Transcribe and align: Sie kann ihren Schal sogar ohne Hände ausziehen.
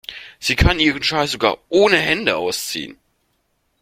Sie 0.39 0.55
kann 0.55 0.79
ihren 0.79 1.03
Schal 1.03 1.27
sogar 1.27 1.59
ohne 1.69 1.97
Hände 1.97 2.35
ausziehen. 2.35 2.97